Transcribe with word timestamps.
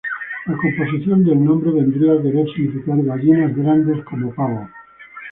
La 0.47 0.57
composición 0.57 1.23
del 1.23 1.43
nombre 1.45 1.69
vendría 1.69 2.13
a 2.13 2.21
querer 2.23 2.47
significar 2.55 3.03
"gallinas 3.03 3.55
grandes 3.55 4.03
como 4.03 4.33
pavos". 4.33 4.67